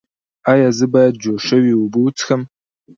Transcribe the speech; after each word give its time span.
ایا 0.51 0.69
زه 0.77 0.85
باید 0.93 1.13
جوش 1.23 1.41
شوې 1.49 1.71
اوبه 1.77 1.99
وڅښم؟ 2.01 2.41